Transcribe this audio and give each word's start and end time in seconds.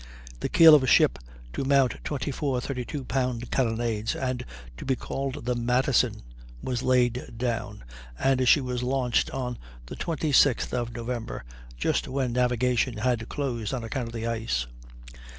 The 0.39 0.49
keel 0.49 0.73
of 0.73 0.81
a 0.81 0.87
ship 0.87 1.19
to 1.53 1.63
mount 1.63 1.97
24 2.03 2.61
32 2.61 3.05
pound 3.05 3.51
carronades, 3.51 4.15
and 4.15 4.43
to 4.77 4.83
be 4.83 4.95
called 4.95 5.45
the 5.45 5.53
Madison, 5.53 6.23
was 6.59 6.81
laid 6.81 7.37
down, 7.37 7.83
and 8.17 8.47
she 8.49 8.61
was 8.61 8.81
launched 8.81 9.29
on 9.29 9.59
the 9.85 9.95
26th 9.95 10.73
of 10.73 10.91
November, 10.95 11.45
just 11.77 12.07
when 12.07 12.33
navigation 12.33 12.97
had 12.97 13.29
closed 13.29 13.75
on 13.75 13.83
account 13.83 14.07
of 14.07 14.13
the 14.15 14.25
ice. 14.25 14.65